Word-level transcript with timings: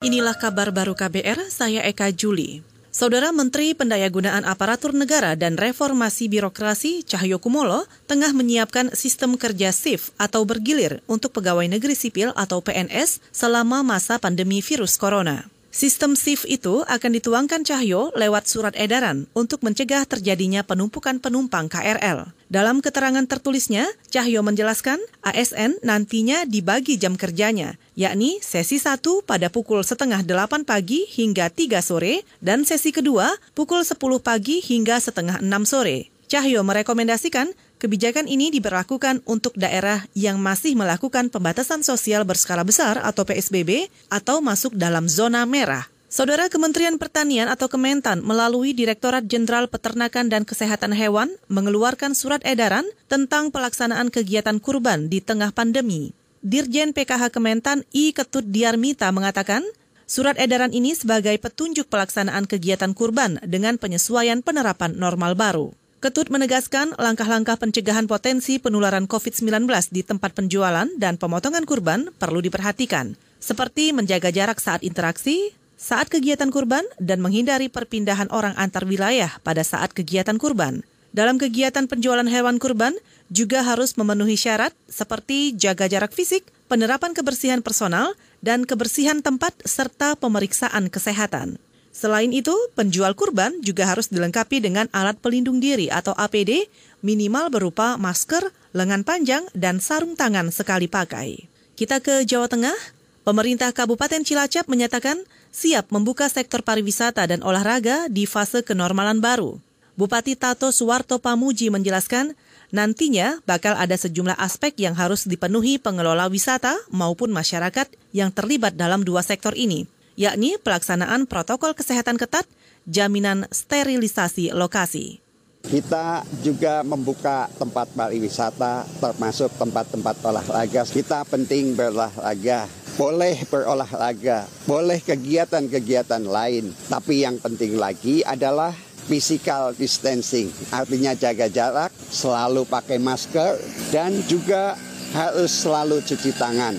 Inilah 0.00 0.32
kabar 0.32 0.72
baru 0.72 0.96
KBR, 0.96 1.52
saya 1.52 1.84
Eka 1.84 2.08
Juli. 2.08 2.64
Saudara 2.88 3.36
Menteri 3.36 3.76
Pendayagunaan 3.76 4.48
Aparatur 4.48 4.96
Negara 4.96 5.36
dan 5.36 5.60
Reformasi 5.60 6.24
Birokrasi 6.24 7.04
Cahyo 7.04 7.36
Kumolo 7.36 7.84
tengah 8.08 8.32
menyiapkan 8.32 8.96
sistem 8.96 9.36
kerja 9.36 9.68
shift 9.76 10.16
atau 10.16 10.48
bergilir 10.48 11.04
untuk 11.04 11.36
pegawai 11.36 11.68
negeri 11.68 11.92
sipil 11.92 12.32
atau 12.32 12.64
PNS 12.64 13.20
selama 13.28 13.84
masa 13.84 14.16
pandemi 14.16 14.64
virus 14.64 14.96
corona. 14.96 15.44
Sistem 15.70 16.18
shift 16.18 16.50
itu 16.50 16.82
akan 16.82 17.14
dituangkan 17.14 17.62
Cahyo 17.62 18.10
lewat 18.18 18.50
surat 18.50 18.74
edaran 18.74 19.30
untuk 19.38 19.62
mencegah 19.62 20.02
terjadinya 20.02 20.66
penumpukan 20.66 21.22
penumpang 21.22 21.70
KRL. 21.70 22.34
Dalam 22.50 22.82
keterangan 22.82 23.22
tertulisnya, 23.22 23.86
Cahyo 24.10 24.42
menjelaskan 24.42 24.98
ASN 25.22 25.78
nantinya 25.86 26.42
dibagi 26.42 26.98
jam 26.98 27.14
kerjanya, 27.14 27.78
yakni 27.94 28.42
sesi 28.42 28.82
1 28.82 28.98
pada 29.22 29.46
pukul 29.46 29.86
setengah 29.86 30.26
8 30.26 30.66
pagi 30.66 31.06
hingga 31.06 31.46
3 31.46 31.78
sore, 31.78 32.26
dan 32.42 32.66
sesi 32.66 32.90
kedua 32.90 33.30
pukul 33.54 33.86
10 33.86 33.94
pagi 34.18 34.58
hingga 34.58 34.98
setengah 34.98 35.38
6 35.38 35.70
sore. 35.70 36.10
Cahyo 36.26 36.66
merekomendasikan 36.66 37.54
kebijakan 37.80 38.28
ini 38.28 38.52
diberlakukan 38.52 39.24
untuk 39.24 39.56
daerah 39.56 40.04
yang 40.12 40.36
masih 40.36 40.76
melakukan 40.76 41.32
pembatasan 41.32 41.80
sosial 41.80 42.28
berskala 42.28 42.60
besar 42.62 43.00
atau 43.00 43.24
PSBB 43.24 43.88
atau 44.12 44.44
masuk 44.44 44.76
dalam 44.76 45.08
zona 45.08 45.48
merah. 45.48 45.88
Saudara 46.10 46.50
Kementerian 46.50 46.98
Pertanian 46.98 47.46
atau 47.46 47.70
Kementan 47.70 48.20
melalui 48.26 48.74
Direktorat 48.74 49.30
Jenderal 49.30 49.70
Peternakan 49.70 50.26
dan 50.26 50.42
Kesehatan 50.42 50.90
Hewan 50.90 51.30
mengeluarkan 51.46 52.18
surat 52.18 52.42
edaran 52.42 52.82
tentang 53.06 53.54
pelaksanaan 53.54 54.10
kegiatan 54.10 54.58
kurban 54.58 55.06
di 55.06 55.22
tengah 55.22 55.54
pandemi. 55.54 56.10
Dirjen 56.42 56.90
PKH 56.90 57.30
Kementan 57.30 57.86
I 57.94 58.10
Ketut 58.10 58.42
Diarmita 58.50 59.06
mengatakan, 59.14 59.62
surat 60.02 60.34
edaran 60.34 60.74
ini 60.74 60.98
sebagai 60.98 61.38
petunjuk 61.38 61.86
pelaksanaan 61.86 62.50
kegiatan 62.50 62.90
kurban 62.90 63.38
dengan 63.46 63.78
penyesuaian 63.78 64.42
penerapan 64.42 64.98
normal 64.98 65.38
baru. 65.38 65.79
Ketut 66.00 66.32
menegaskan 66.32 66.96
langkah-langkah 66.96 67.60
pencegahan 67.60 68.08
potensi 68.08 68.56
penularan 68.56 69.04
COVID-19 69.04 69.68
di 69.92 70.00
tempat 70.00 70.32
penjualan 70.32 70.88
dan 70.96 71.20
pemotongan 71.20 71.68
kurban 71.68 72.08
perlu 72.16 72.40
diperhatikan, 72.40 73.20
seperti 73.36 73.92
menjaga 73.92 74.32
jarak 74.32 74.64
saat 74.64 74.80
interaksi, 74.80 75.52
saat 75.76 76.08
kegiatan 76.08 76.48
kurban, 76.48 76.88
dan 76.96 77.20
menghindari 77.20 77.68
perpindahan 77.68 78.32
orang 78.32 78.56
antar 78.56 78.88
wilayah 78.88 79.28
pada 79.44 79.60
saat 79.60 79.92
kegiatan 79.92 80.40
kurban. 80.40 80.80
Dalam 81.12 81.36
kegiatan 81.36 81.84
penjualan 81.84 82.24
hewan 82.24 82.56
kurban 82.56 82.96
juga 83.28 83.60
harus 83.60 83.92
memenuhi 84.00 84.40
syarat 84.40 84.72
seperti 84.88 85.52
jaga 85.52 85.84
jarak 85.84 86.16
fisik, 86.16 86.48
penerapan 86.72 87.12
kebersihan 87.12 87.60
personal, 87.60 88.16
dan 88.40 88.64
kebersihan 88.64 89.20
tempat 89.20 89.52
serta 89.68 90.16
pemeriksaan 90.16 90.88
kesehatan. 90.88 91.60
Selain 91.90 92.30
itu, 92.30 92.54
penjual 92.78 93.18
kurban 93.18 93.58
juga 93.66 93.82
harus 93.90 94.06
dilengkapi 94.06 94.62
dengan 94.62 94.86
alat 94.94 95.18
pelindung 95.18 95.58
diri 95.58 95.90
atau 95.90 96.14
APD 96.14 96.70
minimal 97.02 97.50
berupa 97.50 97.98
masker, 97.98 98.54
lengan 98.70 99.02
panjang, 99.02 99.42
dan 99.58 99.82
sarung 99.82 100.14
tangan 100.14 100.54
sekali 100.54 100.86
pakai. 100.86 101.50
Kita 101.74 101.98
ke 101.98 102.22
Jawa 102.22 102.46
Tengah. 102.46 102.78
Pemerintah 103.20 103.68
Kabupaten 103.74 104.24
Cilacap 104.24 104.64
menyatakan 104.70 105.20
siap 105.52 105.92
membuka 105.92 106.30
sektor 106.32 106.64
pariwisata 106.64 107.26
dan 107.28 107.44
olahraga 107.44 108.08
di 108.08 108.24
fase 108.24 108.64
kenormalan 108.64 109.20
baru. 109.20 109.60
Bupati 109.98 110.38
Tato 110.38 110.72
Suwarto 110.72 111.20
Pamuji 111.20 111.68
menjelaskan, 111.68 112.32
nantinya 112.72 113.42
bakal 113.44 113.76
ada 113.76 113.92
sejumlah 113.98 114.38
aspek 114.40 114.72
yang 114.80 114.96
harus 114.96 115.28
dipenuhi 115.28 115.76
pengelola 115.76 116.32
wisata 116.32 116.80
maupun 116.88 117.28
masyarakat 117.28 117.92
yang 118.16 118.32
terlibat 118.32 118.78
dalam 118.78 119.04
dua 119.04 119.20
sektor 119.20 119.52
ini 119.52 119.84
yakni 120.20 120.60
pelaksanaan 120.60 121.24
protokol 121.24 121.72
kesehatan 121.72 122.20
ketat, 122.20 122.44
jaminan 122.84 123.48
sterilisasi 123.48 124.52
lokasi. 124.52 125.24
Kita 125.64 126.24
juga 126.44 126.84
membuka 126.84 127.48
tempat 127.56 127.88
pariwisata 127.92 128.84
termasuk 129.00 129.48
tempat-tempat 129.56 130.16
olahraga. 130.24 130.84
Kita 130.88 131.24
penting 131.24 131.72
berolahraga, 131.72 132.68
boleh 133.00 133.44
berolahraga, 133.48 134.44
boleh 134.68 135.00
kegiatan-kegiatan 135.00 136.24
lain. 136.24 136.72
Tapi 136.88 137.24
yang 137.24 137.40
penting 137.40 137.76
lagi 137.80 138.20
adalah 138.24 138.72
physical 139.08 139.72
distancing, 139.76 140.52
artinya 140.72 141.16
jaga 141.16 141.48
jarak, 141.48 141.92
selalu 142.12 142.64
pakai 142.68 143.00
masker, 143.00 143.56
dan 143.92 144.16
juga 144.28 144.76
harus 145.12 145.50
selalu 145.50 146.00
cuci 146.04 146.30
tangan. 146.36 146.76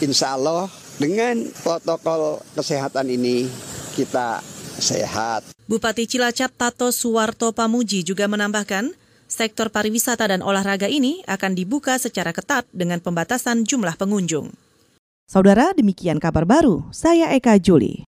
Insya 0.00 0.40
Allah 0.40 0.72
dengan 1.02 1.50
protokol 1.66 2.38
kesehatan 2.54 3.10
ini 3.10 3.50
kita 3.98 4.38
sehat. 4.78 5.50
Bupati 5.66 6.06
Cilacap 6.06 6.54
Tato 6.54 6.94
Suwarto 6.94 7.50
Pamuji 7.50 8.06
juga 8.06 8.30
menambahkan, 8.30 8.94
sektor 9.26 9.74
pariwisata 9.74 10.30
dan 10.30 10.46
olahraga 10.46 10.86
ini 10.86 11.26
akan 11.26 11.58
dibuka 11.58 11.98
secara 11.98 12.30
ketat 12.30 12.70
dengan 12.70 13.02
pembatasan 13.02 13.66
jumlah 13.66 13.98
pengunjung. 13.98 14.54
Saudara, 15.26 15.72
demikian 15.72 16.20
kabar 16.20 16.44
baru. 16.44 16.86
Saya 16.92 17.32
Eka 17.32 17.56
Juli. 17.56 18.04